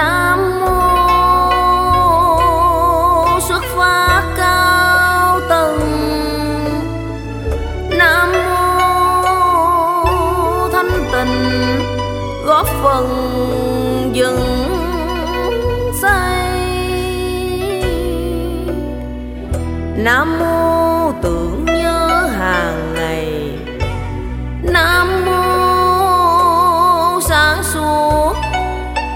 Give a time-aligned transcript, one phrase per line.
[0.00, 0.76] Nam Mô.
[3.48, 5.80] Xuất phát cao tầng.
[7.98, 8.78] Nam Mô
[10.72, 11.36] thanh tịnh.
[12.44, 13.06] Góp phần
[14.12, 14.40] dừng
[16.02, 16.48] xây.
[19.96, 21.39] Nam Mô tự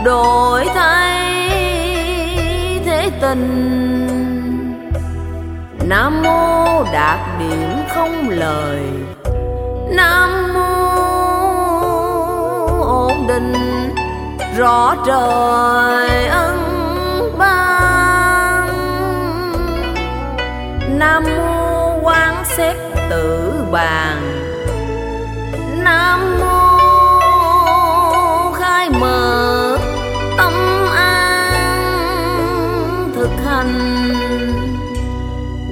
[0.05, 1.49] đổi thay
[2.85, 3.75] thế tình
[5.89, 8.81] nam mô đạt điểm không lời.
[9.91, 10.85] Nam mô
[12.83, 13.53] ổn định.
[14.57, 16.59] Rõ trời ân
[17.39, 18.69] ban.
[20.99, 22.77] Nam mô quán xét
[23.11, 24.41] tử bàn.
[25.85, 26.34] Nam
[33.45, 33.75] thành.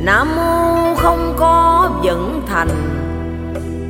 [0.04, 2.68] Nam mô không có vẫn thành.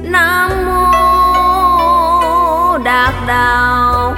[0.02, 4.14] Nam mô đạt đạo.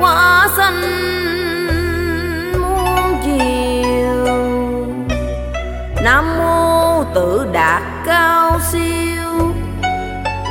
[0.00, 0.80] Quả sanh
[2.60, 4.26] muôn chiều.
[6.04, 9.52] Nam mô tự đạt cao siêu.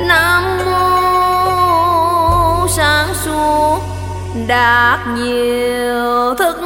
[0.08, 3.80] Nam mô sáng suốt.
[4.48, 6.58] Đạt nhiều thức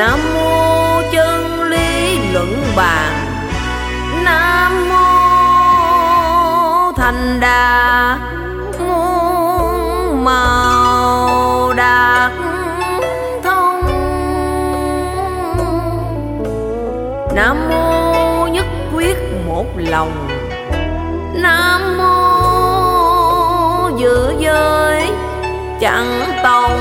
[0.00, 3.12] nam mô chân lý luận bàn.
[4.24, 8.18] Nam mô thành đà
[8.78, 12.32] muôn màu đạt
[13.44, 13.82] thông.
[17.34, 20.28] Nam mô nhất quyết một lòng.
[21.34, 22.20] Nam mô
[23.98, 25.10] giữa giới
[25.80, 26.80] chẳng tòng